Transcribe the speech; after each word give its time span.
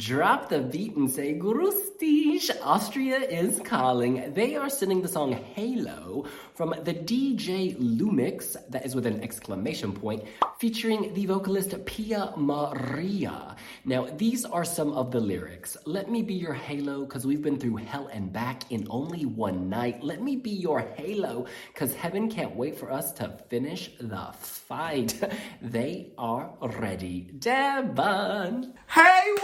Drop 0.00 0.48
the 0.48 0.60
beat 0.60 0.96
and 0.96 1.10
say 1.10 1.34
Grustig. 1.38 2.50
Austria 2.62 3.18
is 3.18 3.60
calling. 3.60 4.32
They 4.32 4.56
are 4.56 4.70
sending 4.70 5.02
the 5.02 5.08
song 5.08 5.32
Halo 5.32 6.24
from 6.54 6.70
the 6.84 6.94
DJ 6.94 7.76
Lumix, 7.76 8.56
that 8.70 8.86
is 8.86 8.94
with 8.94 9.04
an 9.04 9.22
exclamation 9.22 9.92
point, 9.92 10.24
featuring 10.58 11.12
the 11.12 11.26
vocalist 11.26 11.74
Pia 11.84 12.32
Maria. 12.36 13.56
Now, 13.84 14.06
these 14.16 14.46
are 14.46 14.64
some 14.64 14.92
of 14.92 15.10
the 15.10 15.20
lyrics. 15.20 15.76
Let 15.84 16.10
me 16.10 16.22
be 16.22 16.34
your 16.34 16.54
halo, 16.54 17.04
cause 17.04 17.26
we've 17.26 17.42
been 17.42 17.58
through 17.58 17.76
hell 17.76 18.08
and 18.10 18.32
back 18.32 18.70
in 18.72 18.86
only 18.88 19.26
one 19.26 19.68
night. 19.68 20.02
Let 20.02 20.22
me 20.22 20.36
be 20.36 20.50
your 20.50 20.80
halo, 20.80 21.44
cause 21.74 21.94
heaven 21.94 22.30
can't 22.30 22.56
wait 22.56 22.78
for 22.78 22.90
us 22.90 23.12
to 23.14 23.28
finish 23.50 23.90
the 24.00 24.28
fight. 24.32 25.20
they 25.62 26.12
are 26.16 26.54
ready. 26.62 27.30
Devon! 27.38 28.72
Hey, 28.88 29.34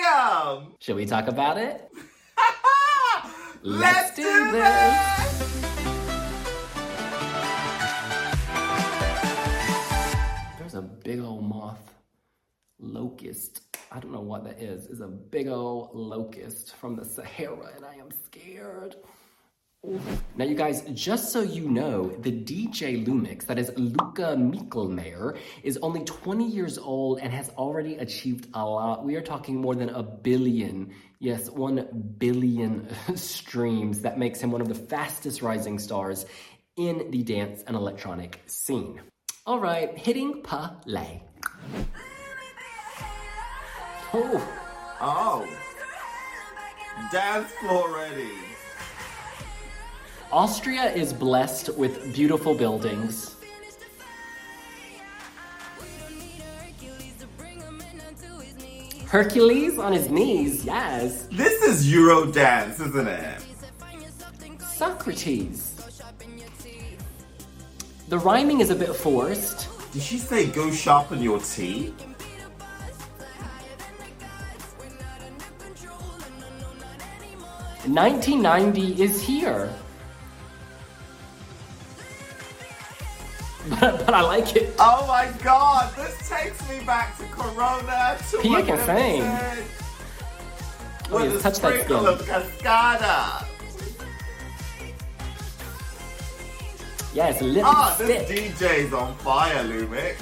William! 0.00 0.74
Should 0.80 0.96
we 0.96 1.06
talk 1.06 1.28
about 1.28 1.58
it? 1.58 1.90
Let's, 3.62 4.16
do, 4.16 4.22
this. 4.52 5.50
There's 10.58 10.74
a 10.74 10.82
big 10.82 11.20
old 11.20 11.44
moth 11.44 11.94
locust. 12.78 13.62
I 13.92 14.00
don't 14.00 14.12
know 14.12 14.20
what 14.20 14.44
that 14.44 14.62
is. 14.62 14.86
It's 14.86 15.00
a 15.00 15.06
big 15.06 15.48
old 15.48 15.90
locust 15.94 16.76
from 16.76 16.96
the 16.96 17.04
Sahara, 17.04 17.72
and 17.76 17.84
I 17.84 17.94
am 17.96 18.08
scared. 18.24 18.96
Now, 20.36 20.44
you 20.44 20.54
guys, 20.54 20.82
just 20.92 21.32
so 21.32 21.40
you 21.40 21.68
know, 21.68 22.10
the 22.20 22.30
DJ 22.30 23.04
Lumix, 23.06 23.46
that 23.46 23.58
is 23.58 23.72
Luca 23.76 24.36
Michlmayr, 24.36 25.38
is 25.62 25.78
only 25.78 26.04
20 26.04 26.46
years 26.46 26.76
old 26.76 27.18
and 27.20 27.32
has 27.32 27.48
already 27.50 27.94
achieved 27.96 28.48
a 28.52 28.62
lot. 28.64 29.04
We 29.04 29.16
are 29.16 29.22
talking 29.22 29.58
more 29.58 29.74
than 29.74 29.88
a 29.88 30.02
billion, 30.02 30.92
yes, 31.18 31.48
one 31.48 32.14
billion 32.18 32.88
streams. 33.16 34.02
That 34.02 34.18
makes 34.18 34.38
him 34.40 34.50
one 34.50 34.60
of 34.60 34.68
the 34.68 34.74
fastest 34.74 35.40
rising 35.40 35.78
stars 35.78 36.26
in 36.76 37.10
the 37.10 37.22
dance 37.22 37.64
and 37.66 37.74
electronic 37.74 38.42
scene. 38.46 39.00
All 39.46 39.60
right, 39.60 39.96
hitting 39.96 40.42
play. 40.42 41.22
Oh, 44.12 44.56
Oh. 45.00 45.48
Dance 47.10 47.50
floor 47.52 47.94
ready. 47.94 48.49
Austria 50.32 50.92
is 50.92 51.12
blessed 51.12 51.76
with 51.76 52.14
beautiful 52.14 52.54
buildings. 52.54 53.34
Hercules 59.08 59.76
on 59.80 59.92
his 59.92 60.08
knees, 60.08 60.64
yes. 60.64 61.26
This 61.32 61.60
is 61.62 61.92
Eurodance, 61.92 62.74
isn't 62.74 63.08
it? 63.08 63.42
Socrates. 64.60 65.74
The 68.08 68.18
rhyming 68.18 68.60
is 68.60 68.70
a 68.70 68.76
bit 68.76 68.94
forced. 68.94 69.68
Did 69.92 70.02
she 70.02 70.18
say 70.18 70.46
go 70.46 70.70
sharpen 70.70 71.20
your 71.20 71.40
teeth? 71.40 71.92
1990 77.86 79.02
is 79.02 79.20
here. 79.20 79.68
But, 84.06 84.12
I 84.14 84.20
like 84.20 84.54
it. 84.56 84.74
Oh 84.78 85.06
my 85.06 85.32
god, 85.42 85.94
this 85.96 86.28
takes 86.28 86.68
me 86.68 86.84
back 86.84 87.16
to 87.18 87.24
Corona. 87.24 88.18
To 88.30 88.38
Pia 88.38 88.62
can 88.62 88.78
sing. 88.84 89.22
said. 89.22 89.64
Oh, 91.12 91.24
yeah, 91.24 91.32
a 91.32 91.38
touch 91.40 91.54
sprinkle 91.54 92.06
of 92.06 92.20
cascada. 92.22 93.46
Yes, 97.12 97.40
lip 97.42 97.64
Ah, 97.66 97.94
stick. 97.96 98.28
this 98.28 98.52
DJ's 98.60 98.92
on 98.92 99.16
fire, 99.16 99.64
Lumix. 99.64 100.16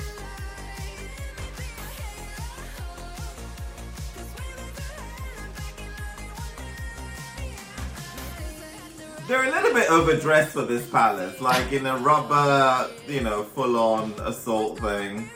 They're 9.28 9.44
a 9.44 9.50
little 9.50 9.74
bit 9.74 9.90
overdressed 9.90 10.52
for 10.52 10.62
this 10.62 10.88
palace, 10.88 11.38
like 11.42 11.70
in 11.70 11.84
a 11.84 11.98
rubber, 11.98 12.88
you 13.06 13.20
know, 13.20 13.42
full-on 13.42 14.14
assault 14.20 14.78
thing. 14.78 15.28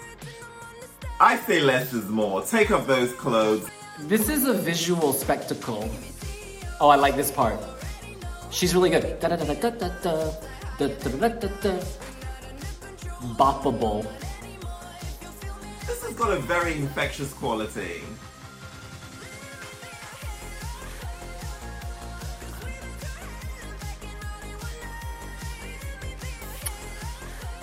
I 1.20 1.36
say 1.36 1.60
less 1.60 1.92
is 1.92 2.08
more. 2.08 2.41
Take 2.41 2.70
off 2.70 2.86
those 2.86 3.12
clothes. 3.12 3.69
This 4.00 4.30
is 4.30 4.47
a 4.47 4.54
visual 4.54 5.12
spectacle. 5.12 5.91
Oh, 6.80 6.88
I 6.88 6.97
like 6.97 7.16
this 7.16 7.30
part. 7.30 7.60
She's 8.50 8.75
really 8.75 8.88
good. 8.88 9.20
Boppable. 13.36 14.06
This 15.86 16.03
has 16.03 16.14
got 16.14 16.32
a 16.32 16.41
very 16.41 16.78
infectious 16.78 17.34
quality. 17.34 18.00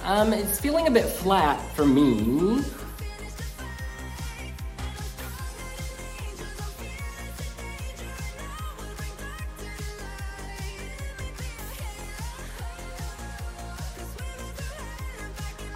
Um, 0.03 0.33
it's 0.33 0.59
feeling 0.59 0.87
a 0.87 0.91
bit 0.91 1.05
flat 1.05 1.59
for 1.75 1.85
me. 1.85 2.61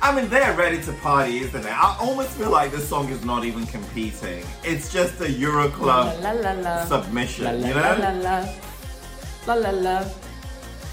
I 0.01 0.13
mean, 0.13 0.29
they're 0.29 0.53
ready 0.57 0.81
to 0.83 0.91
party, 0.93 1.39
isn't 1.39 1.61
it? 1.65 1.71
I 1.71 1.97
almost 2.01 2.31
feel 2.31 2.49
like 2.51 2.71
this 2.71 2.87
song 2.89 3.07
is 3.09 3.23
not 3.23 3.45
even 3.45 3.65
competing. 3.67 4.43
It's 4.63 4.91
just 4.91 5.21
a 5.21 5.31
Euro 5.31 5.69
La 5.69 5.71
Club 5.75 6.21
la 6.21 6.31
la 6.31 6.51
la. 6.51 6.85
submission, 6.85 7.45
La 7.45 7.51
la 7.51 7.67
you 7.67 7.73
la 7.73 7.81
la 7.93 8.11
know? 8.11 8.21
la. 8.21 8.45
La 9.47 9.53
la 9.53 9.69
la. 9.69 10.05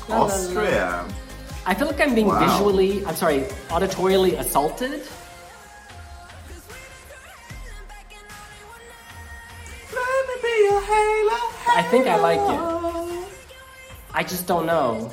La, 0.09 0.17
la, 0.19 0.25
la. 0.25 0.25
Austria. 0.25 1.09
I 1.67 1.75
feel 1.75 1.87
like 1.87 2.01
I'm 2.01 2.15
being 2.15 2.27
Wow. 2.29 2.41
visually, 2.41 3.05
I'm 3.07 3.15
sorry, 3.15 3.41
auditorially 3.69 4.39
assaulted. 4.39 5.03
Let 9.93 10.27
me 10.29 10.35
be 10.43 10.55
your 10.65 10.81
halo. 10.81 11.39
I 11.77 11.87
think 11.91 12.07
I 12.07 12.17
like 12.17 12.39
it. 12.41 13.29
I 14.13 14.23
just 14.23 14.47
don't 14.47 14.67
know. 14.67 15.11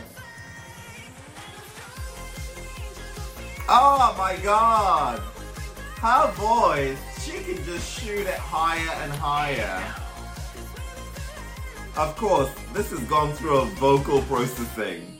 Oh 3.69 4.15
my 4.17 4.37
god. 4.43 5.19
Her 6.01 6.31
voice, 6.33 6.97
she 7.23 7.31
can 7.43 7.63
just 7.65 7.99
shoot 7.99 8.25
it 8.25 8.35
higher 8.37 9.03
and 9.03 9.11
higher. 9.11 9.83
Of 11.97 12.15
course, 12.15 12.49
this 12.73 12.91
has 12.91 12.99
gone 13.01 13.33
through 13.33 13.57
a 13.57 13.65
vocal 13.65 14.21
processing. 14.23 15.16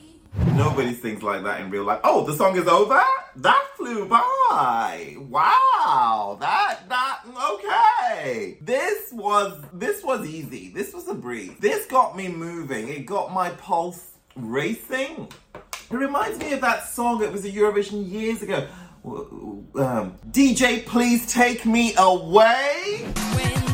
Nobody 0.56 0.94
sings 0.94 1.24
like 1.24 1.44
that 1.44 1.62
in 1.62 1.70
real 1.70 1.84
life. 1.84 2.00
Oh, 2.04 2.26
the 2.26 2.34
song 2.34 2.58
is 2.58 2.68
over? 2.68 3.02
That 3.38 3.68
flew 3.76 4.08
by. 4.08 5.16
Wow. 5.20 6.38
That 6.40 6.90
that 6.90 7.22
okay. 7.52 8.58
This 8.62 9.12
was 9.12 9.64
this 9.74 10.04
was 10.04 10.26
easy. 10.26 10.70
This 10.70 10.94
was 10.94 11.08
a 11.08 11.14
breeze. 11.14 11.54
This 11.60 11.86
got 11.86 12.16
me 12.16 12.28
moving. 12.28 12.88
It 12.88 13.06
got 13.06 13.34
my 13.34 13.50
pulse 13.52 14.12
racing. 14.36 15.30
It 15.90 15.96
reminds 15.96 16.40
me 16.40 16.54
of 16.54 16.62
that 16.62 16.88
song. 16.88 17.24
It 17.24 17.32
was 17.32 17.46
a 17.46 17.52
Eurovision 17.52 18.10
years 18.10 18.42
ago. 18.42 18.68
Um, 19.06 20.18
DJ, 20.32 20.86
please 20.86 21.32
take 21.32 21.66
me 21.66 21.94
away. 21.98 23.06
When 23.36 23.67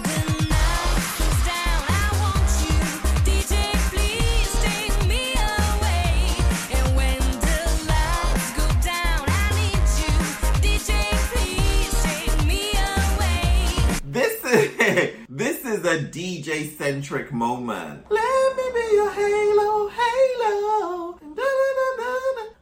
is 15.73 15.85
a 15.85 15.97
DJ 15.97 16.78
centric 16.78 17.34
moment. 17.34 18.05
Let 18.11 18.55
me 18.55 18.64
be 18.73 18.96
your 18.96 19.11
halo, 19.11 19.87
halo. 19.87 21.20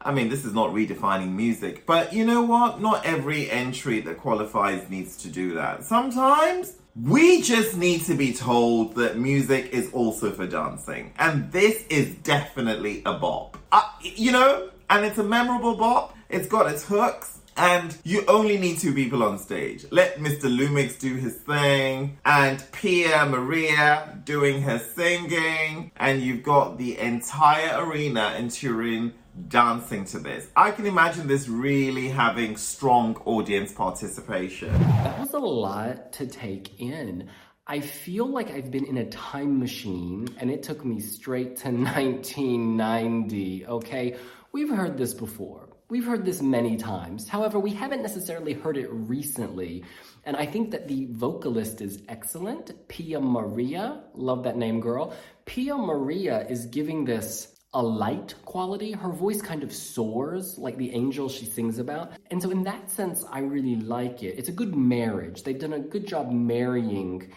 I 0.04 0.12
mean, 0.12 0.30
this 0.30 0.44
is 0.46 0.54
not 0.54 0.70
redefining 0.70 1.32
music, 1.32 1.84
but 1.84 2.12
you 2.12 2.24
know 2.24 2.42
what? 2.42 2.80
Not 2.80 3.04
every 3.04 3.50
entry 3.50 4.00
that 4.00 4.16
qualifies 4.18 4.88
needs 4.88 5.16
to 5.18 5.28
do 5.28 5.54
that. 5.54 5.84
Sometimes 5.84 6.72
we 7.00 7.42
just 7.42 7.76
need 7.76 8.02
to 8.06 8.14
be 8.14 8.32
told 8.32 8.94
that 8.96 9.18
music 9.18 9.68
is 9.72 9.92
also 9.92 10.32
for 10.32 10.46
dancing, 10.46 11.12
and 11.18 11.52
this 11.52 11.84
is 11.88 12.14
definitely 12.22 13.02
a 13.04 13.12
bop. 13.12 13.58
Uh, 13.70 13.82
you 14.00 14.32
know, 14.32 14.70
and 14.88 15.04
it's 15.04 15.18
a 15.18 15.24
memorable 15.24 15.76
bop. 15.76 16.16
It's 16.30 16.48
got 16.48 16.70
its 16.72 16.82
hooks. 16.84 17.41
And 17.56 17.96
you 18.04 18.24
only 18.28 18.56
need 18.58 18.78
two 18.78 18.94
people 18.94 19.22
on 19.22 19.38
stage. 19.38 19.84
Let 19.90 20.18
Mr. 20.18 20.44
Lumix 20.44 20.98
do 20.98 21.14
his 21.14 21.34
thing, 21.34 22.18
and 22.24 22.64
Pia 22.72 23.26
Maria 23.26 24.18
doing 24.24 24.62
her 24.62 24.78
singing, 24.78 25.92
and 25.96 26.22
you've 26.22 26.42
got 26.42 26.78
the 26.78 26.98
entire 26.98 27.84
arena 27.84 28.34
in 28.38 28.48
Turin 28.48 29.12
dancing 29.48 30.04
to 30.06 30.18
this. 30.18 30.48
I 30.56 30.70
can 30.70 30.86
imagine 30.86 31.26
this 31.26 31.48
really 31.48 32.08
having 32.08 32.56
strong 32.56 33.16
audience 33.24 33.72
participation. 33.72 34.72
That 34.72 35.20
was 35.20 35.32
a 35.32 35.38
lot 35.38 36.12
to 36.14 36.26
take 36.26 36.80
in. 36.80 37.28
I 37.66 37.80
feel 37.80 38.26
like 38.26 38.50
I've 38.50 38.70
been 38.70 38.84
in 38.84 38.98
a 38.98 39.06
time 39.06 39.58
machine 39.58 40.28
and 40.38 40.50
it 40.50 40.62
took 40.62 40.84
me 40.84 41.00
straight 41.00 41.56
to 41.58 41.68
1990, 41.70 43.66
okay? 43.66 44.16
We've 44.52 44.68
heard 44.70 44.98
this 44.98 45.14
before. 45.14 45.68
We've 45.92 46.06
heard 46.06 46.24
this 46.24 46.40
many 46.40 46.78
times. 46.78 47.28
However, 47.28 47.58
we 47.58 47.74
haven't 47.74 48.00
necessarily 48.00 48.54
heard 48.54 48.78
it 48.78 48.88
recently. 48.90 49.84
And 50.24 50.38
I 50.38 50.46
think 50.46 50.70
that 50.70 50.88
the 50.88 51.06
vocalist 51.10 51.82
is 51.82 52.02
excellent. 52.08 52.88
Pia 52.88 53.20
Maria, 53.20 54.00
love 54.14 54.42
that 54.44 54.56
name, 54.56 54.80
girl. 54.80 55.14
Pia 55.44 55.76
Maria 55.76 56.46
is 56.48 56.64
giving 56.64 57.04
this 57.04 57.56
a 57.74 57.82
light 57.82 58.34
quality. 58.46 58.92
Her 58.92 59.10
voice 59.10 59.42
kind 59.42 59.62
of 59.62 59.70
soars 59.70 60.56
like 60.56 60.78
the 60.78 60.94
angel 60.94 61.28
she 61.28 61.44
sings 61.44 61.78
about. 61.78 62.12
And 62.30 62.42
so, 62.42 62.50
in 62.50 62.62
that 62.62 62.90
sense, 62.90 63.22
I 63.30 63.40
really 63.40 63.76
like 63.76 64.22
it. 64.22 64.38
It's 64.38 64.48
a 64.48 64.52
good 64.52 64.74
marriage. 64.74 65.42
They've 65.42 65.60
done 65.60 65.74
a 65.74 65.78
good 65.78 66.08
job 66.08 66.30
marrying 66.30 67.30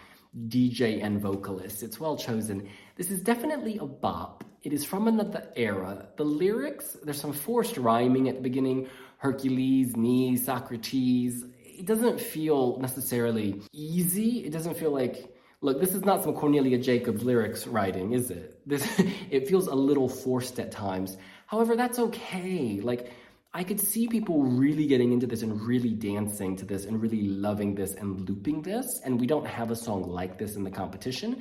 DJ 0.48 1.02
and 1.02 1.20
vocalist. 1.20 1.82
It's 1.82 1.98
well 1.98 2.16
chosen. 2.16 2.68
This 2.96 3.10
is 3.10 3.22
definitely 3.22 3.78
a 3.78 3.86
bop. 3.86 4.44
It 4.62 4.72
is 4.72 4.84
from 4.84 5.08
another 5.08 5.48
era. 5.56 6.08
The 6.16 6.24
lyrics, 6.24 6.96
there's 7.02 7.20
some 7.20 7.32
forced 7.32 7.76
rhyming 7.76 8.28
at 8.28 8.36
the 8.36 8.42
beginning 8.42 8.88
Hercules, 9.18 9.96
knee, 9.96 10.36
Socrates. 10.36 11.44
It 11.64 11.86
doesn't 11.86 12.20
feel 12.20 12.78
necessarily 12.78 13.62
easy. 13.72 14.44
It 14.44 14.52
doesn't 14.52 14.76
feel 14.76 14.92
like 14.92 15.32
Look, 15.62 15.80
this 15.80 15.94
is 15.94 16.04
not 16.04 16.22
some 16.22 16.34
Cornelia 16.34 16.78
Jacobs 16.78 17.22
lyrics 17.24 17.66
writing, 17.66 18.12
is 18.12 18.30
it? 18.30 18.60
This 18.66 18.86
it 19.30 19.48
feels 19.48 19.66
a 19.66 19.74
little 19.74 20.08
forced 20.08 20.60
at 20.60 20.70
times. 20.70 21.16
However, 21.46 21.76
that's 21.76 21.98
okay. 21.98 22.80
Like 22.80 23.10
I 23.56 23.64
could 23.64 23.80
see 23.80 24.06
people 24.06 24.42
really 24.42 24.86
getting 24.86 25.14
into 25.14 25.26
this 25.26 25.40
and 25.40 25.58
really 25.62 25.94
dancing 25.94 26.56
to 26.56 26.66
this 26.66 26.84
and 26.84 27.00
really 27.00 27.22
loving 27.22 27.74
this 27.74 27.94
and 27.94 28.28
looping 28.28 28.60
this, 28.60 29.00
and 29.02 29.18
we 29.18 29.26
don't 29.26 29.46
have 29.46 29.70
a 29.70 29.74
song 29.74 30.02
like 30.02 30.36
this 30.36 30.56
in 30.56 30.62
the 30.62 30.70
competition. 30.70 31.40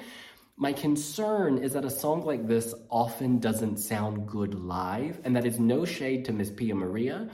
My 0.56 0.71
concern 0.71 1.57
is 1.57 1.73
that 1.73 1.83
a 1.83 1.89
song 1.89 2.23
like 2.23 2.47
this 2.47 2.73
often 2.89 3.39
doesn't 3.39 3.79
sound 3.79 4.29
good 4.29 4.53
live, 4.53 5.19
and 5.25 5.35
that 5.35 5.45
is 5.45 5.59
no 5.59 5.83
shade 5.83 6.23
to 6.23 6.31
Miss 6.31 6.50
Pia 6.50 6.73
Maria. 6.73 7.29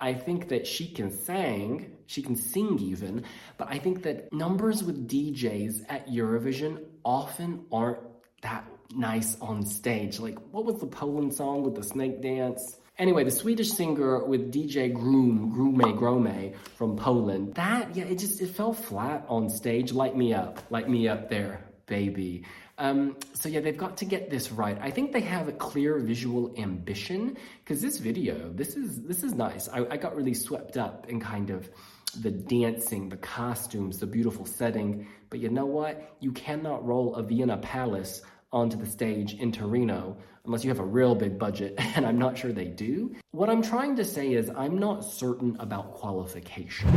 I 0.00 0.12
think 0.12 0.48
that 0.48 0.66
she 0.66 0.86
can 0.86 1.10
sing, 1.10 1.96
she 2.04 2.20
can 2.20 2.36
sing 2.36 2.78
even, 2.78 3.24
but 3.56 3.68
I 3.70 3.78
think 3.78 4.02
that 4.02 4.30
numbers 4.34 4.84
with 4.84 5.08
DJs 5.08 5.86
at 5.88 6.08
Eurovision 6.08 6.84
often 7.06 7.64
aren't 7.72 8.00
that 8.42 8.66
nice 8.94 9.38
on 9.40 9.64
stage. 9.64 10.20
Like, 10.20 10.38
what 10.50 10.66
was 10.66 10.78
the 10.78 10.86
Poland 10.86 11.32
song 11.32 11.62
with 11.62 11.74
the 11.74 11.82
snake 11.82 12.20
dance? 12.20 12.80
Anyway, 12.98 13.24
the 13.24 13.30
Swedish 13.30 13.72
singer 13.72 14.24
with 14.24 14.50
DJ 14.50 14.90
Groom, 14.92 15.52
Grume 15.54 15.98
Grome 15.98 16.54
from 16.76 16.96
Poland, 16.96 17.54
that, 17.54 17.94
yeah, 17.94 18.04
it 18.04 18.18
just, 18.18 18.40
it 18.40 18.48
fell 18.48 18.72
flat 18.72 19.26
on 19.28 19.50
stage. 19.50 19.92
Light 19.92 20.16
me 20.16 20.32
up, 20.32 20.62
light 20.70 20.88
me 20.88 21.06
up 21.06 21.28
there, 21.28 21.62
baby. 21.84 22.44
Um, 22.78 23.16
so 23.34 23.50
yeah, 23.50 23.60
they've 23.60 23.76
got 23.76 23.98
to 23.98 24.06
get 24.06 24.30
this 24.30 24.50
right. 24.50 24.78
I 24.80 24.90
think 24.90 25.12
they 25.12 25.20
have 25.20 25.46
a 25.46 25.52
clear 25.52 25.98
visual 25.98 26.54
ambition 26.56 27.36
because 27.62 27.82
this 27.82 27.98
video, 27.98 28.50
this 28.54 28.76
is 28.76 29.02
this 29.02 29.22
is 29.22 29.34
nice. 29.34 29.68
I, 29.68 29.86
I 29.90 29.96
got 29.96 30.14
really 30.14 30.34
swept 30.34 30.76
up 30.76 31.06
in 31.08 31.20
kind 31.20 31.50
of 31.50 31.70
the 32.20 32.30
dancing, 32.30 33.08
the 33.08 33.16
costumes, 33.16 33.98
the 33.98 34.06
beautiful 34.06 34.46
setting. 34.46 35.06
But 35.30 35.40
you 35.40 35.48
know 35.48 35.66
what? 35.66 36.16
You 36.20 36.32
cannot 36.32 36.86
roll 36.86 37.14
a 37.14 37.22
Vienna 37.22 37.58
Palace 37.58 38.22
onto 38.52 38.76
the 38.76 38.86
stage 38.86 39.34
in 39.34 39.52
Torino 39.52 40.16
unless 40.46 40.64
you 40.64 40.70
have 40.70 40.78
a 40.78 40.84
real 40.84 41.14
big 41.14 41.38
budget, 41.38 41.74
and 41.96 42.06
I'm 42.06 42.18
not 42.18 42.38
sure 42.38 42.52
they 42.52 42.66
do. 42.66 43.14
What 43.32 43.50
I'm 43.50 43.62
trying 43.62 43.96
to 43.96 44.04
say 44.04 44.32
is 44.32 44.50
I'm 44.50 44.78
not 44.78 45.04
certain 45.04 45.56
about 45.60 45.94
qualification. 45.94 46.90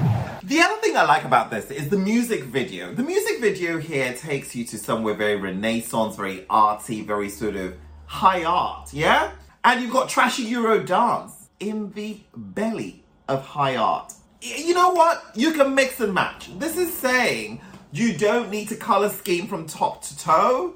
The 0.44 0.62
other 0.62 0.80
thing 0.82 0.96
I 0.96 1.04
like 1.04 1.26
about 1.26 1.52
this 1.52 1.72
is 1.72 1.90
the 1.90 1.98
music 1.98 2.44
video. 2.44 2.94
The 2.94 3.04
music 3.04 3.42
video 3.42 3.78
here 3.78 4.14
takes 4.14 4.56
you 4.56 4.66
to 4.66 4.78
somewhere 4.78 5.16
very 5.16 5.36
renaissance, 5.36 6.16
very 6.16 6.40
artsy, 6.50 7.06
very 7.06 7.30
sort 7.30 7.56
of 7.56 7.76
high 8.06 8.44
art, 8.44 8.94
yeah? 8.94 9.32
And 9.64 9.82
you've 9.82 9.92
got 9.92 10.10
trashy 10.10 10.44
Euro 10.44 10.84
dance 10.84 11.50
in 11.60 11.92
the 11.92 12.20
belly 12.36 13.04
of 13.28 13.44
high 13.44 13.76
art. 13.76 14.14
You 14.42 14.74
know 14.74 14.92
what? 14.92 15.24
You 15.36 15.52
can 15.52 15.76
mix 15.76 16.00
and 16.00 16.14
match. 16.14 16.50
This 16.58 16.78
is 16.78 16.94
saying 16.94 17.62
you 17.92 18.18
don't 18.18 18.50
need 18.50 18.70
to 18.70 18.76
color 18.76 19.10
scheme 19.10 19.48
from 19.48 19.68
top 19.68 20.02
to 20.04 20.18
toe. 20.18 20.76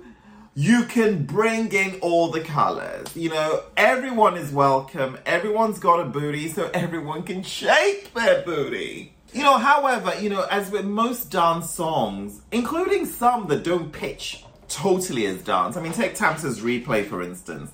You 0.56 0.84
can 0.84 1.26
bring 1.26 1.72
in 1.72 1.96
all 2.02 2.30
the 2.30 2.42
colors. 2.42 3.16
You 3.16 3.30
know, 3.30 3.64
everyone 3.76 4.38
is 4.38 4.52
welcome. 4.52 5.18
Everyone's 5.26 5.80
got 5.80 6.00
a 6.00 6.06
booty, 6.06 6.48
so 6.48 6.70
everyone 6.76 7.24
can 7.24 7.42
shake 7.42 8.14
their 8.14 8.44
booty. 8.44 9.16
You 9.34 9.42
know, 9.42 9.58
however, 9.58 10.14
you 10.22 10.30
know, 10.30 10.46
as 10.52 10.70
with 10.70 10.86
most 10.86 11.32
dance 11.32 11.72
songs, 11.72 12.44
including 12.52 13.08
some 13.08 13.48
that 13.48 13.64
don't 13.64 13.92
pitch 13.92 14.46
totally 14.68 15.26
as 15.26 15.42
dance. 15.42 15.76
I 15.76 15.82
mean, 15.82 15.92
take 15.92 16.14
Tamta's 16.14 16.60
replay, 16.60 17.04
for 17.04 17.24
instance. 17.24 17.72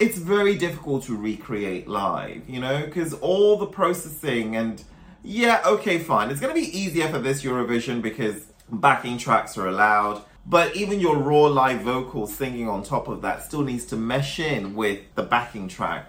It's 0.00 0.18
very 0.18 0.56
difficult 0.56 1.04
to 1.04 1.16
recreate 1.16 1.86
live, 1.86 2.48
you 2.48 2.58
know, 2.58 2.84
because 2.86 3.14
all 3.14 3.56
the 3.56 3.66
processing 3.66 4.56
and 4.56 4.82
yeah, 5.22 5.62
okay, 5.64 6.00
fine. 6.00 6.30
It's 6.30 6.40
going 6.40 6.54
to 6.54 6.60
be 6.60 6.76
easier 6.76 7.08
for 7.08 7.20
this 7.20 7.44
Eurovision 7.44 8.02
because 8.02 8.46
backing 8.68 9.16
tracks 9.16 9.56
are 9.56 9.68
allowed. 9.68 10.22
But 10.48 10.76
even 10.76 11.00
your 11.00 11.16
raw 11.16 11.46
live 11.46 11.80
vocals 11.80 12.32
singing 12.32 12.68
on 12.68 12.84
top 12.84 13.08
of 13.08 13.22
that 13.22 13.42
still 13.42 13.62
needs 13.62 13.84
to 13.86 13.96
mesh 13.96 14.38
in 14.38 14.76
with 14.76 15.00
the 15.16 15.24
backing 15.24 15.66
track. 15.66 16.08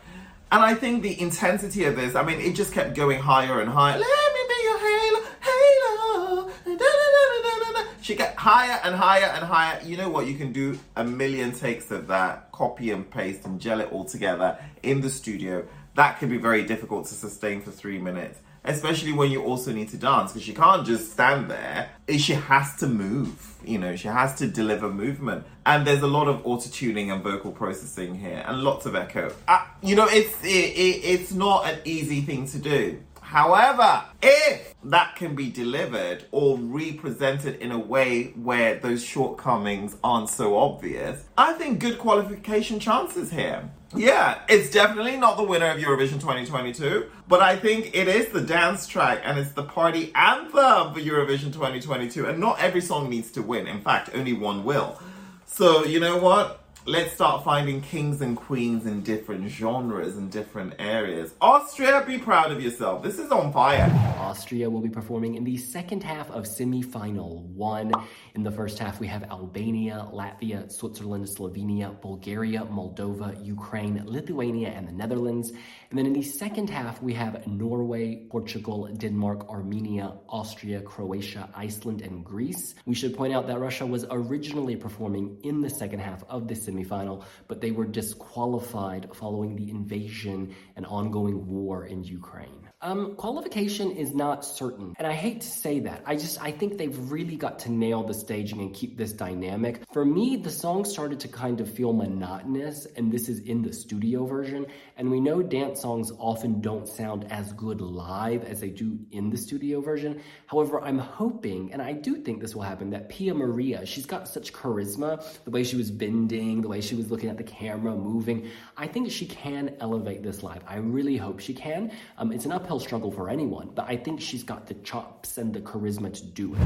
And 0.52 0.62
I 0.62 0.76
think 0.76 1.02
the 1.02 1.20
intensity 1.20 1.86
of 1.86 1.96
this, 1.96 2.14
I 2.14 2.24
mean, 2.24 2.40
it 2.40 2.54
just 2.54 2.72
kept 2.72 2.96
going 2.96 3.20
higher 3.20 3.60
and 3.60 3.70
higher. 3.70 3.98
Let 3.98 4.34
me 4.34 4.40
be 4.48 4.64
your 4.64 4.80
halo, 4.80 5.20
halo. 5.42 6.52
da-da-da-da-da-da. 6.66 7.90
She 8.02 8.16
got 8.16 8.36
higher 8.36 8.80
and 8.84 8.96
higher 8.96 9.26
and 9.26 9.44
higher. 9.44 9.82
You 9.84 9.98
know 9.98 10.10
what? 10.10 10.28
You 10.28 10.36
can 10.36 10.54
do 10.54 10.78
a 10.96 11.04
million 11.04 11.52
takes 11.52 11.90
of 11.90 12.08
that, 12.08 12.52
copy 12.52 12.92
and 12.92 13.10
paste 13.10 13.44
and 13.44 13.60
gel 13.60 13.82
it 13.82 13.92
all 13.92 14.06
together 14.06 14.60
in 14.84 15.02
the 15.02 15.10
studio. 15.10 15.66
That 15.96 16.20
can 16.20 16.30
be 16.30 16.38
very 16.38 16.64
difficult 16.64 17.08
to 17.08 17.16
sustain 17.16 17.62
for 17.62 17.72
three 17.72 17.98
minutes 17.98 18.40
especially 18.68 19.14
when 19.14 19.32
you 19.32 19.42
also 19.44 19.72
need 19.72 19.88
to 19.88 19.98
dance 19.98 20.34
because 20.34 20.44
she 20.44 20.54
can't 20.54 20.86
just 20.86 21.12
stand 21.14 21.50
there 21.50 21.90
she 22.18 22.34
has 22.34 22.76
to 22.78 22.88
move 22.88 23.58
you 23.68 23.78
know 23.78 23.96
she 23.96 24.08
has 24.08 24.36
to 24.36 24.48
deliver 24.48 24.90
movement. 24.90 25.46
And 25.66 25.86
there's 25.86 26.02
a 26.02 26.08
lot 26.08 26.28
of 26.28 26.46
auto 26.46 26.70
tuning 26.70 27.12
and 27.12 27.22
vocal 27.22 27.52
processing 27.52 28.16
here 28.16 28.44
and 28.48 28.64
lots 28.64 28.86
of 28.86 28.96
echo. 28.96 29.34
Uh, 29.48 29.66
you 29.84 29.96
know 29.96 30.08
it's 30.10 30.42
it, 30.44 30.48
it, 30.48 31.04
it's 31.04 31.34
not 31.34 31.68
an 31.68 31.80
easy 31.86 32.22
thing 32.22 32.48
to 32.48 32.58
do 32.58 33.00
However, 33.28 34.06
if 34.22 34.74
that 34.86 35.18
can 35.18 35.36
be 35.36 35.50
delivered 35.52 36.24
or 36.32 36.58
represented 36.58 37.60
in 37.60 37.74
a 37.74 37.78
way 37.78 38.32
where 38.42 38.80
those 38.80 39.04
shortcomings 39.04 39.98
aren't 40.02 40.30
so 40.30 40.58
obvious, 40.58 41.26
I 41.38 41.52
think 41.54 41.80
good 41.80 42.00
qualification 42.00 42.80
chances 42.80 43.30
here. 43.30 43.70
Yeah, 43.94 44.40
it's 44.48 44.70
definitely 44.70 45.18
not 45.18 45.36
the 45.36 45.44
winner 45.44 45.66
of 45.66 45.78
Eurovision 45.78 46.22
2022, 46.22 47.08
but 47.28 47.42
I 47.42 47.58
think 47.58 47.94
it 47.94 48.08
is 48.08 48.30
the 48.30 48.40
dance 48.40 48.88
track 48.88 49.24
and 49.26 49.38
it's 49.38 49.52
the 49.52 49.64
party 49.64 50.14
anthem 50.16 50.94
for 50.94 51.02
Eurovision 51.02 51.52
2022, 51.52 52.28
and 52.28 52.40
not 52.40 52.62
every 52.62 52.80
song 52.80 53.10
needs 53.10 53.30
to 53.32 53.42
win. 53.42 53.68
In 53.68 53.82
fact, 53.82 54.12
only 54.14 54.32
one 54.32 54.64
will. 54.64 55.02
So, 55.46 55.84
you 55.84 56.00
know 56.00 56.16
what? 56.16 56.64
Let's 56.90 57.16
start 57.16 57.44
finding 57.44 57.82
kings 57.82 58.22
and 58.22 58.38
queens 58.38 58.86
in 58.86 59.02
different 59.02 59.50
genres 59.50 60.16
and 60.16 60.32
different 60.32 60.76
areas. 60.80 61.34
Austria, 61.42 62.02
be 62.08 62.18
proud 62.18 62.50
of 62.50 62.64
yourself. 62.64 63.04
This 63.04 63.20
is 63.20 63.30
on 63.30 63.52
fire. 63.52 63.92
Austria 64.20 64.70
will 64.70 64.80
be 64.80 64.88
performing 64.88 65.36
in 65.36 65.44
the 65.44 65.58
second 65.58 66.02
half 66.02 66.32
of 66.32 66.48
semi-final 66.48 67.44
one. 67.54 67.92
In 68.36 68.44
the 68.44 68.54
first 68.54 68.80
half, 68.80 69.02
we 69.02 69.08
have 69.08 69.24
Albania, 69.24 70.08
Latvia, 70.14 70.72
Switzerland, 70.72 71.28
Slovenia, 71.28 72.00
Bulgaria, 72.02 72.62
Moldova, 72.62 73.46
Ukraine, 73.46 74.02
Lithuania, 74.06 74.70
and 74.70 74.88
the 74.88 74.94
Netherlands. 74.94 75.52
And 75.90 76.00
then 76.00 76.06
in 76.06 76.14
the 76.14 76.24
second 76.24 76.70
half, 76.70 77.02
we 77.02 77.14
have 77.16 77.46
Norway, 77.48 78.28
Portugal, 78.30 78.88
Denmark, 78.96 79.50
Armenia, 79.50 80.14
Austria, 80.30 80.80
Croatia, 80.80 81.50
Iceland, 81.54 82.02
and 82.02 82.24
Greece. 82.24 82.76
We 82.86 82.96
should 82.96 83.14
point 83.14 83.34
out 83.34 83.46
that 83.48 83.60
Russia 83.60 83.86
was 83.86 84.06
originally 84.10 84.78
performing 84.78 85.38
in 85.44 85.60
the 85.60 85.70
second 85.70 86.00
half 86.00 86.24
of 86.30 86.48
the 86.48 86.56
semi 86.56 86.77
semifinal, 86.78 87.24
but 87.48 87.62
they 87.62 87.72
were 87.72 87.86
disqualified 87.86 89.10
following 89.14 89.56
the 89.56 89.70
invasion 89.70 90.56
and 90.76 90.86
ongoing 90.86 91.48
war 91.48 91.86
in 91.86 92.04
Ukraine. 92.04 92.68
Um, 92.80 93.16
qualification 93.16 93.92
is 93.92 94.14
not 94.14 94.46
certain, 94.46 94.94
and 95.00 95.08
I 95.08 95.14
hate 95.14 95.42
to 95.42 95.48
say 95.48 95.80
that. 95.80 96.04
I 96.06 96.16
just 96.16 96.40
I 96.40 96.52
think 96.52 96.78
they've 96.78 97.12
really 97.12 97.36
got 97.36 97.58
to 97.60 97.72
nail 97.72 98.04
the 98.04 98.14
staging 98.14 98.62
and 98.62 98.72
keep 98.72 98.98
this 98.98 99.14
dynamic. 99.14 99.82
For 99.92 100.06
me, 100.06 100.36
the 100.36 100.52
song 100.52 100.86
started 100.86 101.20
to 101.22 101.28
kind 101.28 101.60
of 101.60 101.72
feel 101.72 101.92
monotonous, 101.92 102.86
and 102.96 103.12
this 103.12 103.30
is 103.30 103.40
in 103.40 103.64
the 103.64 103.74
studio 103.74 104.28
version. 104.28 104.68
And 104.96 105.10
we 105.10 105.20
know 105.20 105.42
dance 105.42 105.82
songs 105.82 106.12
often 106.20 106.62
don't 106.62 106.88
sound 106.88 107.32
as 107.32 107.52
good 107.54 107.82
live 107.82 108.44
as 108.44 108.60
they 108.60 108.70
do 108.70 109.00
in 109.10 109.32
the 109.32 109.38
studio 109.38 109.82
version. 109.82 110.22
However, 110.46 110.80
I'm 110.80 111.00
hoping, 111.00 111.74
and 111.74 111.82
I 111.82 111.94
do 111.94 112.18
think 112.18 112.42
this 112.42 112.54
will 112.54 112.62
happen, 112.62 112.92
that 112.92 113.10
Pia 113.10 113.34
Maria, 113.34 113.88
she's 113.88 114.06
got 114.06 114.28
such 114.28 114.54
charisma, 114.54 115.24
the 115.46 115.52
way 115.52 115.64
she 115.64 115.78
was 115.78 115.90
bending, 115.90 116.62
the 116.68 116.72
way 116.72 116.82
she 116.82 116.96
was 116.96 117.10
looking 117.10 117.30
at 117.30 117.38
the 117.38 117.46
camera, 117.46 117.96
moving. 117.96 118.50
I 118.76 118.88
think 118.88 119.10
she 119.10 119.26
can 119.26 119.78
elevate 119.80 120.22
this 120.22 120.44
live. 120.44 120.62
I 120.68 120.76
really 120.78 121.16
hope 121.16 121.40
she 121.40 121.54
can. 121.54 121.92
Um, 122.18 122.34
it's 122.34 122.44
an 122.44 122.52
uphill 122.52 122.82
struggle 122.82 123.10
for 123.10 123.30
anyone, 123.30 123.72
but 123.74 123.86
I 123.88 123.96
think 123.96 124.20
she's 124.20 124.44
got 124.44 124.68
the 124.68 124.74
chops 124.74 125.38
and 125.38 125.54
the 125.54 125.62
charisma 125.62 126.14
to 126.14 126.26
do 126.26 126.56
it. 126.56 126.60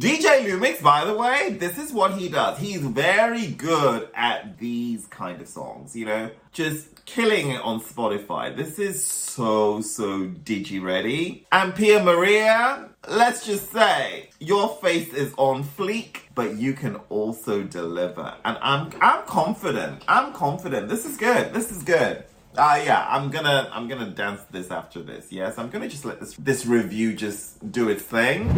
DJ 0.00 0.46
Lumix, 0.46 0.82
by 0.82 1.04
the 1.04 1.14
way, 1.14 1.56
this 1.60 1.76
is 1.76 1.92
what 1.92 2.12
he 2.14 2.30
does. 2.30 2.58
He's 2.58 2.80
very 2.80 3.48
good 3.48 4.08
at 4.14 4.56
these 4.58 5.06
kind 5.08 5.42
of 5.42 5.48
songs, 5.48 5.94
you 5.94 6.06
know, 6.06 6.30
just 6.52 7.04
killing 7.06 7.50
it 7.50 7.60
on 7.62 7.80
Spotify. 7.80 8.54
This 8.54 8.78
is 8.78 9.04
so, 9.04 9.80
so 9.80 10.26
digi 10.26 10.82
ready. 10.82 11.46
And 11.52 11.74
Pia 11.74 12.02
Maria, 12.02 12.88
let's 13.08 13.44
just 13.46 13.72
say, 13.72 14.30
your 14.38 14.68
face 14.82 15.12
is 15.12 15.32
on 15.36 15.64
fleek, 15.64 16.18
but 16.34 16.56
you 16.56 16.74
can 16.74 16.96
also 17.08 17.62
deliver. 17.62 18.34
And 18.44 18.58
I'm 18.60 18.90
I'm 19.00 19.24
confident. 19.26 20.02
I'm 20.08 20.32
confident. 20.32 20.88
This 20.88 21.04
is 21.04 21.16
good. 21.16 21.52
This 21.52 21.70
is 21.72 21.82
good. 21.82 22.24
Uh 22.54 22.82
yeah, 22.84 23.06
I'm 23.08 23.30
gonna 23.30 23.70
I'm 23.72 23.88
gonna 23.88 24.10
dance 24.10 24.42
this 24.50 24.70
after 24.70 25.02
this. 25.02 25.32
Yes, 25.32 25.56
I'm 25.56 25.70
gonna 25.70 25.88
just 25.88 26.04
let 26.04 26.20
this 26.20 26.34
this 26.36 26.66
review 26.66 27.14
just 27.14 27.72
do 27.72 27.88
its 27.88 28.02
thing. 28.02 28.50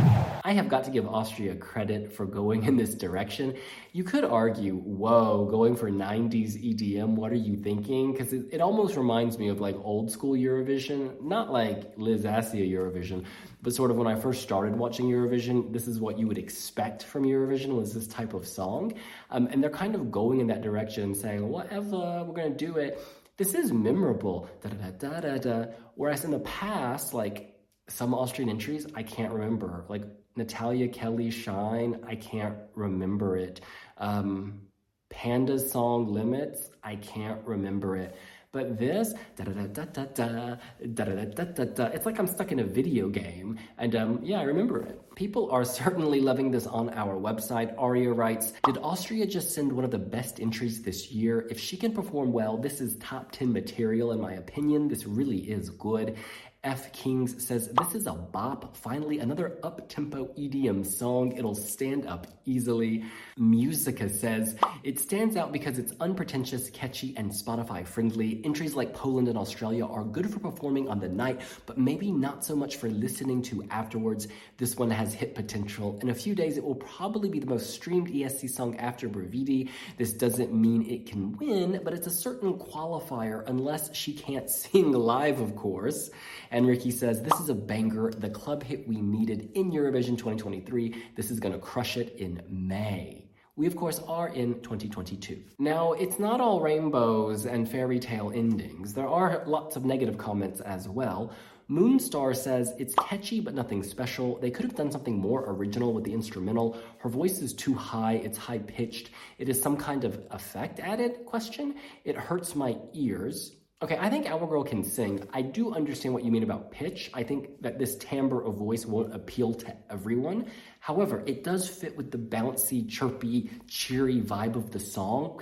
I 0.47 0.53
have 0.53 0.69
got 0.69 0.83
to 0.85 0.91
give 0.91 1.07
Austria 1.07 1.55
credit 1.55 2.13
for 2.13 2.27
going 2.27 2.65
in 2.65 2.77
this 2.77 2.97
direction. 2.97 3.55
You 3.93 4.03
could 4.03 4.25
argue, 4.25 4.75
whoa, 4.75 5.47
going 5.49 5.77
for 5.77 5.89
90s 5.91 6.53
EDM, 6.61 7.11
what 7.11 7.31
are 7.31 7.37
you 7.37 7.57
thinking? 7.57 8.13
Because 8.13 8.33
it, 8.33 8.47
it 8.51 8.61
almost 8.61 8.97
reminds 8.97 9.39
me 9.39 9.49
of 9.49 9.61
like 9.61 9.77
old 9.77 10.11
school 10.11 10.33
Eurovision, 10.33 11.23
not 11.23 11.53
like 11.53 11.97
Lys 11.97 12.25
Assia 12.25 12.69
Eurovision, 12.69 13.25
but 13.63 13.73
sort 13.73 13.93
of 13.93 13.97
when 13.97 14.09
I 14.09 14.17
first 14.21 14.43
started 14.43 14.77
watching 14.77 15.07
Eurovision, 15.07 15.73
this 15.73 15.87
is 15.87 16.01
what 16.01 16.19
you 16.19 16.27
would 16.27 16.37
expect 16.37 17.05
from 17.05 17.23
Eurovision 17.25 17.77
was 17.77 17.95
this 17.95 18.09
type 18.09 18.35
of 18.35 18.47
song. 18.47 18.93
Um, 19.31 19.47
and 19.53 19.63
they're 19.63 19.71
kind 19.71 19.95
of 19.95 20.11
going 20.11 20.41
in 20.41 20.49
that 20.49 20.63
direction, 20.63 21.15
saying, 21.15 21.49
whatever, 21.49 22.25
we're 22.25 22.43
to 22.43 22.51
do 22.51 22.77
it. 22.77 23.01
This 23.37 23.55
is 23.55 23.73
memorable, 23.73 24.49
da 24.63 24.69
da 24.71 24.91
da 24.91 25.21
da 25.21 25.39
da. 25.39 25.67
Whereas 25.97 26.25
in 26.25 26.31
the 26.31 26.39
past, 26.41 27.13
like 27.15 27.59
some 27.89 28.15
Austrian 28.15 28.49
entries, 28.49 28.87
I 28.95 29.03
can't 29.03 29.33
remember. 29.33 29.85
Like 29.89 30.05
Natalia 30.37 30.89
Kelly 30.89 31.31
Shine, 31.31 32.01
I 32.07 32.15
can't 32.15 32.57
remember 32.75 33.37
it. 33.37 33.61
Um, 33.99 34.63
Paenda's 35.11 35.71
song 35.71 36.13
Limits, 36.13 36.71
I 36.83 36.97
can't 36.97 37.45
remember 37.45 37.97
it. 37.97 38.17
But 38.53 38.79
this, 38.79 39.15
da 39.35 39.45
da 39.45 39.53
da 39.53 39.67
da 39.67 39.85
da 39.85 40.05
da 40.05 40.57
da 40.95 41.05
da 41.05 41.25
da 41.25 41.45
da 41.45 41.65
da, 41.65 41.85
it's 41.87 42.07
like 42.07 42.21
I'm 42.21 42.29
stuck 42.29 42.53
in 42.53 42.61
a 42.61 42.65
video 42.65 43.09
game. 43.09 43.59
And 43.79 43.97
um, 43.97 44.21
yeah, 44.23 44.39
I 44.39 44.45
remember 44.45 44.81
it. 44.81 45.01
People 45.15 45.49
are 45.53 45.65
certainly 45.65 46.21
loving 46.21 46.51
this 46.51 46.67
on 46.67 46.91
our 46.91 47.15
website. 47.15 47.73
Aria 47.79 48.13
writes, 48.13 48.53
Did 48.65 48.79
Austria 48.79 49.27
just 49.27 49.55
send 49.55 49.73
one 49.73 49.85
of 49.85 49.93
the 49.93 49.99
best 49.99 50.41
entries 50.41 50.83
this 50.83 51.13
year? 51.13 51.47
If 51.51 51.61
she 51.61 51.77
can 51.77 51.93
perform 51.93 52.33
well, 52.33 52.57
this 52.57 52.81
is 52.81 52.97
top 52.97 53.31
10 53.31 53.53
material 53.53 54.11
in 54.11 54.21
my 54.21 54.33
opinion. 54.35 54.89
This 54.89 55.07
really 55.07 55.39
is 55.39 55.71
good. 55.71 56.17
F 56.65 56.91
Kings 56.95 57.47
says, 57.47 57.69
This 57.69 57.95
is 57.95 58.07
a 58.07 58.15
bop. 58.15 58.75
Finally, 58.75 59.19
another 59.19 59.59
up 59.63 59.87
tempo 59.87 60.29
EDM 60.39 60.85
song. 60.87 61.33
It'll 61.33 61.55
stand 61.55 62.07
up 62.07 62.27
easily. 62.47 63.05
Musica 63.37 64.09
says, 64.09 64.57
It 64.83 64.99
stands 64.99 65.37
out 65.37 65.53
because 65.53 65.79
it's 65.79 65.93
unpretentious, 66.01 66.71
catchy, 66.71 67.13
and 67.19 67.31
Spotify 67.31 67.87
friendly. 67.87 68.41
Entries 68.45 68.75
like 68.75 68.95
Poland 68.95 69.29
and 69.29 69.37
Australia 69.37 69.85
are 69.85 70.05
good 70.05 70.31
for 70.33 70.39
performing 70.39 70.89
on 70.89 71.01
the 71.01 71.09
night, 71.09 71.43
but 71.67 71.77
maybe 71.77 72.11
not 72.11 72.47
so 72.47 72.57
much 72.57 72.77
for 72.77 72.89
listening 72.89 73.43
to 73.43 73.63
afterwards. 73.71 74.27
This 74.57 74.75
one 74.77 74.91
has 74.91 75.04
hit 75.13 75.35
potential. 75.35 75.99
In 76.01 76.11
a 76.11 76.15
few 76.15 76.35
days, 76.35 76.57
it 76.57 76.65
will 76.65 76.77
probably 76.77 77.29
be 77.29 77.39
the 77.39 77.47
most 77.47 77.71
streamed 77.71 78.09
ESC 78.09 78.49
song 78.49 78.77
after 78.77 79.09
Brividi. 79.09 79.69
This 79.99 80.13
doesn't 80.13 80.55
mean 80.55 80.89
it 80.89 81.07
can 81.07 81.37
win, 81.37 81.81
but 81.85 81.93
it's 81.93 82.07
a 82.07 82.11
certain 82.11 82.55
qualifier 82.55 83.47
unless 83.49 83.95
she 83.95 84.15
can't 84.15 84.49
sing 84.63 84.93
live, 84.93 85.41
of 85.41 85.57
course. 85.57 86.11
And 86.51 86.67
Ricky 86.67 86.91
says, 86.93 87.21
This 87.21 87.39
is 87.41 87.49
a 87.49 87.55
banger, 87.55 88.13
the 88.13 88.31
club 88.31 88.63
hit 88.63 88.87
we 88.89 89.01
needed 89.01 89.51
in 89.55 89.71
Eurovision 89.71 90.17
2023. 90.17 90.95
This 91.17 91.31
is 91.31 91.41
going 91.41 91.53
to 91.53 91.61
crush 91.61 91.97
it 91.97 92.15
in 92.17 92.41
May. 92.49 93.25
We, 93.57 93.69
of 93.69 93.77
course, 93.77 94.01
are 94.09 94.31
in 94.31 94.61
2022. 94.63 95.41
Now, 95.61 95.93
it's 95.93 96.19
not 96.19 96.41
all 96.41 96.61
rainbows 96.61 97.47
and 97.47 97.71
fairy 97.71 98.01
tale 98.01 98.33
endings. 98.35 98.93
There 98.93 99.07
are 99.07 99.45
lots 99.47 99.77
of 99.77 99.85
negative 99.85 100.19
comments 100.19 100.61
as 100.61 100.89
well. 100.89 101.33
Moonstar 101.71 102.37
says 102.37 102.73
it's 102.79 102.95
catchy 102.95 103.41
but 103.41 103.55
nothing 103.55 103.83
special. 103.83 104.39
They 104.39 104.51
could 104.51 104.67
have 104.67 104.77
done 104.77 104.93
something 104.93 105.19
more 105.19 105.45
original 105.49 105.93
with 105.93 106.05
the 106.05 106.13
instrumental. 106.13 106.79
Her 106.99 107.09
voice 107.09 107.41
is 107.41 107.55
too 107.55 107.75
high, 107.75 108.15
it's 108.15 108.37
high 108.37 108.59
pitched. 108.59 109.11
It 109.39 109.49
is 109.49 109.61
some 109.61 109.77
kind 109.77 110.05
of 110.05 110.21
effect 110.31 110.79
added? 110.81 111.25
Question. 111.25 111.77
It 112.05 112.17
hurts 112.17 112.55
my 112.55 112.77
ears. 112.93 113.57
Okay, 113.83 113.99
I 114.01 114.09
think 114.09 114.31
Our 114.31 114.47
Girl 114.47 114.65
can 114.65 114.83
sing. 114.83 115.29
I 115.33 115.43
do 115.43 115.75
understand 115.75 116.15
what 116.15 116.25
you 116.25 116.31
mean 116.31 116.43
about 116.43 116.71
pitch. 116.71 117.11
I 117.13 117.23
think 117.23 117.61
that 117.61 117.79
this 117.79 117.97
timbre 117.97 118.43
of 118.43 118.55
voice 118.55 118.87
won't 118.87 119.15
appeal 119.15 119.53
to 119.53 119.77
everyone. 119.91 120.47
However, 120.81 121.23
it 121.27 121.45
does 121.45 121.69
fit 121.69 121.95
with 121.95 122.11
the 122.11 122.17
bouncy, 122.17 122.89
chirpy, 122.89 123.51
cheery 123.67 124.23
vibe 124.23 124.57
of 124.57 124.71
the 124.71 124.81
song. 124.81 125.39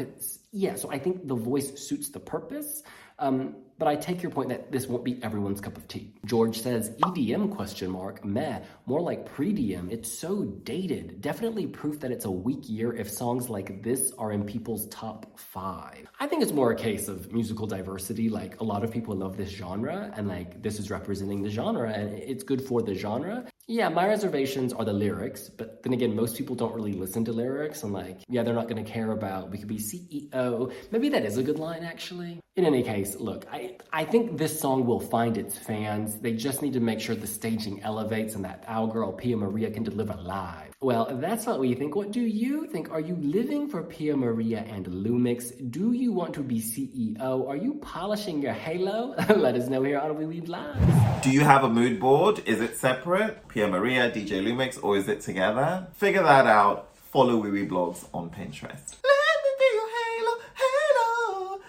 Yeah, 0.50 0.75
so 0.75 0.91
I 0.91 0.99
think 0.99 1.29
the 1.29 1.37
voice 1.37 1.87
suits 1.87 2.09
the 2.09 2.19
purpose. 2.19 2.83
Um, 3.19 3.55
but 3.79 3.88
I 3.88 3.97
take 3.97 4.23
your 4.23 4.31
point 4.31 4.49
that 4.50 4.71
this 4.71 4.87
won't 4.87 5.05
be 5.05 5.23
everyone's 5.23 5.61
cup 5.61 5.76
of 5.76 5.88
tea. 5.88 6.12
George 6.25 6.61
says 6.61 6.91
EDM 7.02 7.55
question 7.55 7.91
mark 7.91 8.25
meh 8.25 8.61
more 8.87 9.00
like 9.00 9.26
pre-DM. 9.26 9.91
It's 9.91 10.12
so 10.12 10.45
dated. 10.45 11.21
Definitely 11.21 11.67
proof 11.67 12.00
that 12.00 12.11
it's 12.11 12.25
a 12.25 12.31
weak 12.31 12.69
year 12.69 12.95
if 12.95 13.11
songs 13.11 13.49
like 13.49 13.83
this 13.83 14.12
are 14.19 14.33
in 14.33 14.45
people's 14.45 14.87
top 14.88 15.38
five. 15.38 16.07
I 16.21 16.26
think 16.26 16.43
it's 16.43 16.52
more 16.52 16.73
a 16.73 16.76
case 16.76 17.09
of 17.09 17.33
musical 17.33 17.67
diversity. 17.67 18.29
Like 18.29 18.61
a 18.61 18.64
lot 18.64 18.85
of 18.85 18.91
people 18.91 19.14
love 19.14 19.37
this 19.37 19.50
genre, 19.50 20.12
and 20.17 20.29
like 20.29 20.62
this 20.62 20.79
is 20.79 20.91
representing 20.91 21.43
the 21.43 21.50
genre, 21.50 21.91
and 21.91 22.14
it's 22.14 22.45
good 22.45 22.62
for 22.62 22.83
the 22.83 22.95
genre. 22.95 23.47
Yeah, 23.69 23.88
my 23.88 24.09
reservations 24.09 24.73
are 24.73 24.85
the 24.85 24.92
lyrics, 24.92 25.49
but 25.49 25.85
then 25.85 25.92
again, 25.92 26.16
most 26.16 26.37
people 26.37 26.57
don't 26.57 26.75
really 26.75 26.95
listen 26.95 27.25
to 27.26 27.33
lyrics, 27.33 27.85
and 27.85 27.92
like, 27.92 28.19
yeah, 28.28 28.42
they're 28.42 28.54
not 28.54 28.66
gonna 28.66 28.83
care 28.83 29.12
about 29.12 29.50
we 29.52 29.59
could 29.59 29.69
be 29.69 29.78
CEO. 29.78 30.73
Maybe 30.90 31.09
that 31.11 31.25
is 31.25 31.38
a 31.38 31.45
good 31.45 31.61
line, 31.61 31.85
actually. 31.85 32.40
In 32.57 32.66
any 32.66 32.83
case, 32.83 33.16
look, 33.19 33.47
I, 33.50 33.78
I 33.92 34.04
think 34.04 34.37
this 34.37 34.61
song 34.61 34.85
will 34.85 35.00
find 35.00 35.38
its 35.38 35.57
fans. 35.57 36.16
They 36.16 36.35
just 36.35 36.61
need 36.61 36.73
to 36.75 36.81
make 36.81 37.00
sure 37.00 37.14
the 37.14 37.26
staging 37.26 37.83
elevates 37.83 38.35
and 38.35 38.45
that 38.45 38.64
our 38.66 38.88
girl 38.88 39.12
Pia 39.12 39.37
Maria 39.37 39.71
can 39.71 39.85
deliver 39.85 40.14
live. 40.14 40.73
Well, 40.83 41.16
that's 41.21 41.47
not 41.47 41.52
what 41.52 41.61
we 41.61 41.75
think. 41.75 41.95
What 41.95 42.11
do 42.11 42.21
you 42.21 42.66
think? 42.66 42.90
Are 42.90 43.00
you 43.00 43.14
living 43.14 43.69
for 43.69 43.85
Pia 43.85 44.16
Maria 44.16 44.66
and 44.69 44.85
Lumix? 44.87 45.71
Do 45.71 45.92
you 45.92 46.12
want 46.12 46.35
to 46.35 46.42
be 46.42 46.61
CEO? 46.61 47.49
Are 47.49 47.57
you 47.57 47.75
polishing 47.75 48.42
your 48.42 48.52
halo? 48.52 49.14
Let 49.37 49.54
us 49.54 49.69
know 49.69 49.83
here 49.85 50.00
on 50.00 50.16
Wiwibloggs. 50.16 51.23
Do 51.23 51.31
you 51.31 51.42
have 51.42 51.62
a 51.62 51.69
mood 51.71 52.00
board? 52.00 52.42
Is 52.47 52.61
it 52.61 52.76
separate? 52.76 53.49
Pia 53.49 53.62
Maria, 53.69 54.11
DJ 54.11 54.42
Lumix, 54.42 54.78
or 54.83 54.97
is 54.97 55.09
it 55.09 55.21
together? 55.21 55.87
Figure 55.95 56.23
that 56.23 56.47
out. 56.47 56.88
Follow 57.12 57.42
Wiwibloggs 57.42 58.07
on 58.14 58.31
Pinterest. 58.31 58.97
Halo, 59.04 60.38
halo. 60.54 61.61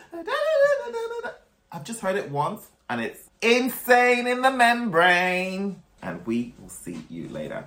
I've 1.71 1.83
just 1.83 1.99
heard 1.99 2.15
it 2.15 2.29
once 2.29 2.67
and 2.89 3.01
it's 3.01 3.29
insane 3.41 4.27
in 4.27 4.41
the 4.41 4.51
membrane. 4.51 5.81
And 6.01 6.25
we 6.25 6.53
will 6.59 6.69
see 6.69 7.03
you 7.09 7.29
later. 7.29 7.65